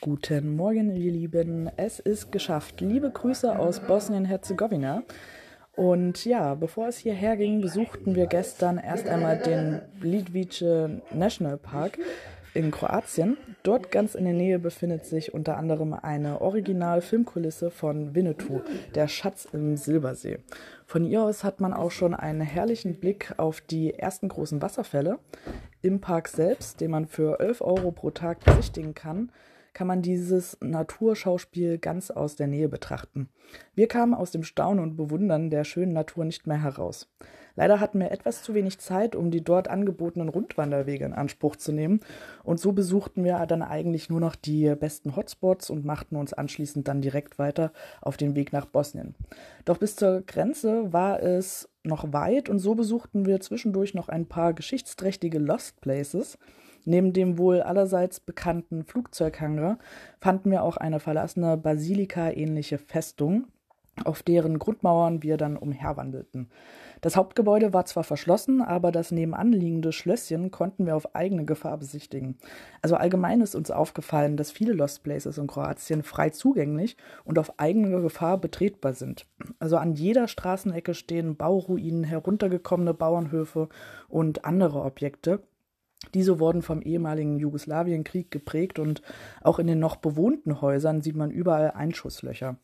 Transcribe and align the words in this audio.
Guten 0.00 0.56
Morgen, 0.56 0.96
ihr 0.96 1.12
Lieben. 1.12 1.70
Es 1.76 2.00
ist 2.00 2.32
geschafft. 2.32 2.80
Liebe 2.80 3.10
Grüße 3.12 3.56
aus 3.56 3.78
Bosnien-Herzegowina. 3.78 5.04
Und 5.76 6.24
ja, 6.24 6.56
bevor 6.56 6.88
es 6.88 6.98
hierher 6.98 7.36
ging, 7.36 7.60
besuchten 7.60 8.16
wir 8.16 8.26
gestern 8.26 8.78
erst 8.78 9.06
einmal 9.06 9.38
den 9.38 9.82
Blidvice 10.00 10.64
National 11.12 11.58
Park 11.58 11.98
in 12.56 12.70
Kroatien. 12.70 13.36
Dort 13.62 13.90
ganz 13.92 14.14
in 14.14 14.24
der 14.24 14.32
Nähe 14.32 14.58
befindet 14.58 15.04
sich 15.04 15.34
unter 15.34 15.56
anderem 15.56 15.92
eine 15.92 16.40
Original-Filmkulisse 16.40 17.70
von 17.70 18.14
Winnetou, 18.14 18.62
der 18.94 19.06
Schatz 19.06 19.46
im 19.52 19.76
Silbersee. 19.76 20.38
Von 20.86 21.04
ihr 21.04 21.22
aus 21.22 21.44
hat 21.44 21.60
man 21.60 21.72
auch 21.72 21.90
schon 21.90 22.14
einen 22.14 22.40
herrlichen 22.40 22.98
Blick 22.98 23.34
auf 23.36 23.60
die 23.60 23.94
ersten 23.94 24.28
großen 24.28 24.62
Wasserfälle. 24.62 25.18
Im 25.82 26.00
Park 26.00 26.28
selbst, 26.28 26.80
den 26.80 26.90
man 26.90 27.06
für 27.06 27.38
11 27.38 27.60
Euro 27.60 27.92
pro 27.92 28.10
Tag 28.10 28.44
besichtigen 28.44 28.94
kann, 28.94 29.30
kann 29.76 29.86
man 29.88 30.00
dieses 30.00 30.56
Naturschauspiel 30.62 31.76
ganz 31.76 32.10
aus 32.10 32.34
der 32.34 32.46
Nähe 32.46 32.66
betrachten. 32.66 33.28
Wir 33.74 33.88
kamen 33.88 34.14
aus 34.14 34.30
dem 34.30 34.42
Staunen 34.42 34.82
und 34.82 34.96
Bewundern 34.96 35.50
der 35.50 35.64
schönen 35.64 35.92
Natur 35.92 36.24
nicht 36.24 36.46
mehr 36.46 36.62
heraus. 36.62 37.12
Leider 37.56 37.78
hatten 37.78 38.00
wir 38.00 38.10
etwas 38.10 38.42
zu 38.42 38.54
wenig 38.54 38.78
Zeit, 38.78 39.14
um 39.14 39.30
die 39.30 39.44
dort 39.44 39.68
angebotenen 39.68 40.30
Rundwanderwege 40.30 41.04
in 41.04 41.12
Anspruch 41.12 41.56
zu 41.56 41.72
nehmen, 41.72 42.00
und 42.42 42.58
so 42.58 42.72
besuchten 42.72 43.22
wir 43.22 43.44
dann 43.44 43.60
eigentlich 43.60 44.08
nur 44.08 44.18
noch 44.18 44.34
die 44.34 44.74
besten 44.76 45.14
Hotspots 45.14 45.68
und 45.68 45.84
machten 45.84 46.16
uns 46.16 46.32
anschließend 46.32 46.88
dann 46.88 47.02
direkt 47.02 47.38
weiter 47.38 47.70
auf 48.00 48.16
den 48.16 48.34
Weg 48.34 48.54
nach 48.54 48.64
Bosnien. 48.64 49.14
Doch 49.66 49.76
bis 49.76 49.94
zur 49.94 50.22
Grenze 50.22 50.90
war 50.90 51.22
es 51.22 51.68
noch 51.84 52.14
weit 52.14 52.48
und 52.48 52.60
so 52.60 52.74
besuchten 52.74 53.26
wir 53.26 53.40
zwischendurch 53.40 53.92
noch 53.92 54.08
ein 54.08 54.24
paar 54.24 54.54
geschichtsträchtige 54.54 55.38
Lost 55.38 55.82
Places, 55.82 56.38
Neben 56.86 57.12
dem 57.12 57.36
wohl 57.36 57.62
allerseits 57.62 58.20
bekannten 58.20 58.84
Flugzeughangar 58.84 59.78
fanden 60.20 60.52
wir 60.52 60.62
auch 60.62 60.76
eine 60.76 61.00
verlassene 61.00 61.56
Basilika-ähnliche 61.56 62.78
Festung, 62.78 63.48
auf 64.04 64.22
deren 64.22 64.60
Grundmauern 64.60 65.22
wir 65.24 65.36
dann 65.36 65.56
umherwandelten. 65.56 66.48
Das 67.00 67.16
Hauptgebäude 67.16 67.72
war 67.72 67.86
zwar 67.86 68.04
verschlossen, 68.04 68.62
aber 68.62 68.92
das 68.92 69.10
nebenan 69.10 69.52
liegende 69.52 69.90
Schlösschen 69.92 70.52
konnten 70.52 70.86
wir 70.86 70.94
auf 70.94 71.16
eigene 71.16 71.44
Gefahr 71.44 71.76
besichtigen. 71.76 72.38
Also 72.82 72.94
allgemein 72.94 73.40
ist 73.40 73.56
uns 73.56 73.72
aufgefallen, 73.72 74.36
dass 74.36 74.52
viele 74.52 74.72
Lost 74.72 75.02
Places 75.02 75.38
in 75.38 75.48
Kroatien 75.48 76.04
frei 76.04 76.30
zugänglich 76.30 76.96
und 77.24 77.38
auf 77.38 77.58
eigene 77.58 78.00
Gefahr 78.00 78.38
betretbar 78.38 78.94
sind. 78.94 79.26
Also 79.58 79.76
an 79.76 79.94
jeder 79.94 80.28
Straßenecke 80.28 80.94
stehen 80.94 81.36
Bauruinen, 81.36 82.04
heruntergekommene 82.04 82.94
Bauernhöfe 82.94 83.68
und 84.08 84.44
andere 84.44 84.82
Objekte, 84.82 85.42
diese 86.14 86.38
wurden 86.40 86.62
vom 86.62 86.82
ehemaligen 86.82 87.38
Jugoslawienkrieg 87.38 88.30
geprägt 88.30 88.78
und 88.78 89.02
auch 89.42 89.58
in 89.58 89.66
den 89.66 89.78
noch 89.78 89.96
bewohnten 89.96 90.60
Häusern 90.60 91.02
sieht 91.02 91.16
man 91.16 91.30
überall 91.30 91.72
Einschusslöcher. 91.72 92.56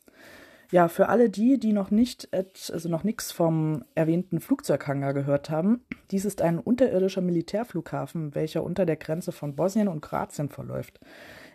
Ja, 0.73 0.89
für 0.89 1.11
alle 1.11 1.29
die, 1.29 1.61
die 1.61 1.75
noch 1.75 1.91
nicht, 1.91 2.31
also 2.33 2.89
noch 2.89 3.05
nichts 3.05 3.31
vom 3.31 3.85
erwähnten 3.95 4.41
Flugzeughangar 4.41 5.13
gehört 5.13 5.51
haben, 5.51 5.85
dies 6.11 6.25
ist 6.25 6.41
ein 6.41 6.59
unterirdischer 6.59 7.21
Militärflughafen, 7.21 8.35
welcher 8.35 8.65
unter 8.65 8.87
der 8.87 8.97
Grenze 8.97 9.33
von 9.33 9.55
Bosnien 9.55 9.87
und 9.87 10.01
Kroatien 10.01 10.49
verläuft. 10.49 10.99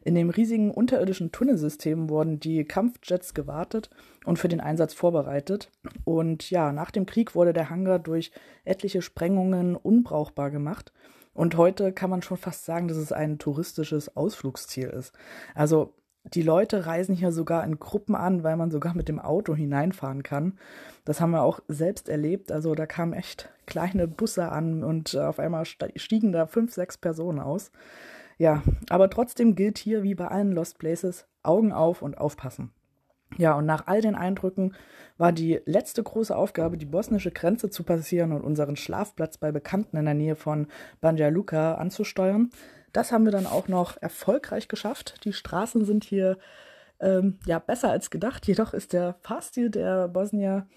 In 0.03 0.13
dem 0.13 0.30
riesigen 0.30 0.69
unterirdischen 0.69 1.31
Tunnelsystem 1.31 2.11
wurden 2.11 2.39
die 2.39 2.63
Kampfjets 2.63 3.33
gewartet 3.33 3.89
und 4.23 4.38
für 4.38 4.49
den 4.49 4.61
Einsatz 4.61 4.93
vorbereitet. 4.93 5.71
Und 6.05 6.52
ja, 6.52 6.71
nach 6.71 6.91
dem 6.91 7.08
Krieg 7.08 7.33
wurde 7.33 7.53
der 7.53 7.71
Hangar 7.71 7.97
durch 7.97 8.31
etliche 8.65 9.02
Sprengungen 9.02 9.75
unbrauchbar 9.75 10.52
gemacht 10.52 10.93
und 11.38 11.55
heute 11.55 11.93
kann 11.93 12.09
man 12.09 12.23
schon 12.23 12.38
fast 12.38 12.66
sagen, 12.66 12.88
dass 12.88 12.97
es 12.97 13.11
ein 13.11 13.38
touristisches 13.38 14.17
Ausflugsziel 14.17 14.88
ist. 14.88 15.13
Also 15.53 15.93
die 16.33 16.41
Leute 16.41 16.88
reisen 16.88 17.16
hier 17.16 17.31
sogar 17.31 17.63
in 17.63 17.77
Gruppen 17.77 18.16
an, 18.16 18.43
weil 18.43 18.57
man 18.57 18.71
sogar 18.71 18.95
mit 18.95 19.07
dem 19.07 19.19
Auto 19.19 19.53
hineinfahren 19.53 20.23
kann. 20.23 20.58
Das 21.05 21.21
haben 21.21 21.30
wir 21.30 21.43
auch 21.43 21.59
selbst 21.67 22.09
erlebt. 22.09 22.52
Also 22.52 22.73
da 22.73 22.87
kamen 22.87 23.14
echt 23.14 23.49
kleine 23.67 24.08
Busse 24.08 24.52
an 24.52 24.83
und 24.83 25.15
auf 25.15 25.37
einmal 25.37 25.65
stiegen 25.65 26.31
da 26.31 26.47
fünf, 26.47 26.73
sechs 26.73 26.97
Personen 26.97 27.39
aus. 27.39 27.71
Ja, 28.39 28.64
aber 28.89 29.08
trotzdem 29.08 29.53
gilt 29.53 29.77
hier 29.77 30.02
wie 30.02 30.15
bei 30.15 30.27
allen 30.27 30.52
Lost 30.52 30.80
Places 30.80 31.27
Augen 31.43 31.71
auf 31.71 32.02
und 32.02 32.17
aufpassen. 32.17 32.71
Ja, 33.36 33.55
und 33.55 33.65
nach 33.65 33.88
all 33.88 34.02
den 34.02 34.15
Eindrücken 34.15 34.73
war 35.17 35.32
die 35.32 35.60
letzte 35.65 36.02
große 36.02 36.36
Aufgabe, 36.36 36.77
die 36.77 36.86
bosnische 36.86 37.32
Grenze 37.32 37.70
zu 37.70 37.83
passieren 37.83 38.32
und 38.32 38.42
unseren 38.42 38.76
Schlafplatz 38.76 39.38
bei 39.38 39.52
Bekannten 39.52 39.98
in 39.98 40.05
der 40.05 40.14
Nähe 40.14 40.36
von 40.36 40.67
Banja 41.02 41.27
Luka 41.27 41.76
anzusteuern. 41.76 42.49
Das 42.93 43.11
haben 43.11 43.26
wir 43.26 43.32
dann 43.32 43.45
auch 43.45 43.67
noch 43.67 44.02
erfolgreich 44.02 44.67
geschafft. 44.67 45.26
Die 45.26 45.33
Straßen 45.33 45.83
sind 45.83 46.04
hier 46.04 46.38
ähm, 46.99 47.39
ja 47.45 47.60
besser 47.60 47.89
als 47.89 48.10
gedacht. 48.10 48.48
Jedoch 48.48 48.73
ist 48.73 48.93
der 48.93 49.15
Fahrstil 49.21 49.70
der 49.70 50.08
Bosnier 50.08 50.67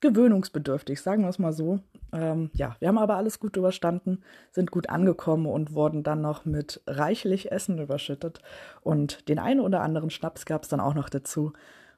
gewöhnungsbedürftig, 0.00 1.00
sagen 1.00 1.22
wir 1.22 1.30
es 1.30 1.38
mal 1.38 1.52
so. 1.52 1.80
Ähm, 2.12 2.50
ja, 2.52 2.76
wir 2.78 2.88
haben 2.88 2.98
aber 2.98 3.16
alles 3.16 3.40
gut 3.40 3.56
überstanden, 3.56 4.22
sind 4.52 4.70
gut 4.70 4.90
angekommen 4.90 5.46
und 5.46 5.72
wurden 5.72 6.02
dann 6.02 6.20
noch 6.20 6.44
mit 6.44 6.82
reichlich 6.86 7.50
Essen 7.50 7.78
überschüttet. 7.78 8.40
Und 8.82 9.28
den 9.28 9.38
einen 9.38 9.60
oder 9.60 9.80
anderen 9.80 10.10
Schnaps 10.10 10.44
gab 10.44 10.64
es 10.64 10.68
dann 10.68 10.80
auch 10.80 10.94
noch 10.94 11.08
dazu. 11.08 11.52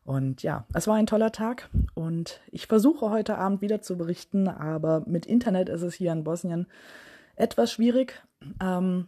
Und 0.09 0.43
ja, 0.43 0.65
es 0.73 0.87
war 0.87 0.95
ein 0.95 1.05
toller 1.05 1.33
Tag 1.33 1.69
und 1.93 2.41
ich 2.51 2.67
versuche 2.67 3.11
heute 3.11 3.37
Abend 3.37 3.61
wieder 3.61 3.83
zu 3.83 3.99
berichten, 3.99 4.49
aber 4.49 5.03
mit 5.05 5.27
Internet 5.27 5.69
ist 5.69 5.83
es 5.83 5.93
hier 5.93 6.13
in 6.13 6.25
Bosnien 6.25 6.67
etwas 7.37 7.73
schwierig. 7.73 8.15
Ähm, 8.59 9.07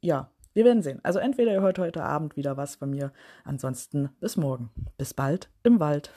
ja, 0.00 0.30
wir 0.54 0.64
werden 0.64 0.82
sehen. 0.82 1.00
Also 1.02 1.18
entweder 1.18 1.52
ihr 1.52 1.60
hört 1.60 1.78
heute 1.78 2.02
Abend 2.02 2.34
wieder 2.34 2.56
was 2.56 2.76
von 2.76 2.88
mir, 2.88 3.12
ansonsten 3.44 4.08
bis 4.20 4.38
morgen. 4.38 4.70
Bis 4.96 5.12
bald 5.12 5.50
im 5.64 5.80
Wald. 5.80 6.10